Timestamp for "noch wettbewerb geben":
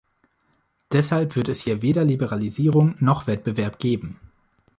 2.99-4.19